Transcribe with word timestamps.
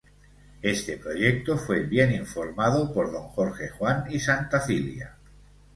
Este 0.63 0.97
proyecto 0.97 1.59
fue 1.59 1.81
bien 1.83 2.11
informado 2.11 2.91
por 2.91 3.11
don 3.11 3.27
Jorge 3.27 3.69
Juan 3.69 4.05
y 4.09 4.19
Santacilia. 4.19 5.15